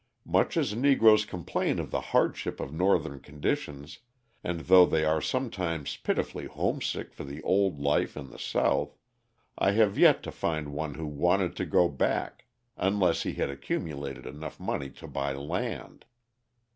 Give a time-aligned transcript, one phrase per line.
[0.25, 3.99] Much as Negroes complain of the hardship of Northern conditions,
[4.43, 8.97] and though they are sometimes pitifully homesick for the old life in the South,
[9.59, 12.45] I have yet to find one who wanted to go back
[12.77, 16.05] unless he had accumulated enough money to buy land.